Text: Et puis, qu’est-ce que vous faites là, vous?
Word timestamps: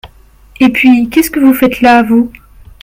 Et 0.59 0.69
puis, 0.69 1.09
qu’est-ce 1.09 1.29
que 1.29 1.39
vous 1.39 1.53
faites 1.53 1.79
là, 1.81 2.01
vous? 2.01 2.31